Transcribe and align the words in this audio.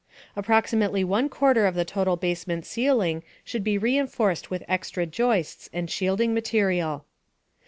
Approximately 0.35 1.03
one 1.03 1.29
quarter 1.29 1.67
of 1.67 1.75
the 1.75 1.85
total 1.85 2.15
basement 2.15 2.65
ceiling 2.65 3.21
should 3.43 3.63
be 3.63 3.77
reinforced 3.77 4.49
with 4.49 4.63
extra 4.67 5.05
joists 5.05 5.69
and 5.73 5.91
shielding 5.91 6.33
material. 6.33 7.05